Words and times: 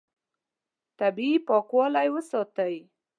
طبیعي 0.99 1.35
پاکوالی 1.47 2.07
وساتئ. 2.13 2.75